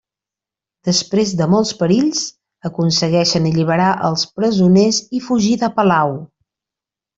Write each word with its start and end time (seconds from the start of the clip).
Després 0.87 1.33
de 1.41 1.47
molts 1.51 1.73
perills, 1.81 2.23
aconsegueixen 2.71 3.47
alliberar 3.51 3.93
els 4.09 4.27
presoners 4.41 5.03
i 5.19 5.23
fugir 5.29 5.55
de 5.67 5.71
palau. 5.79 6.19